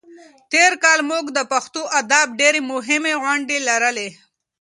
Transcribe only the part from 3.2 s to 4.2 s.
غونډې لرلې.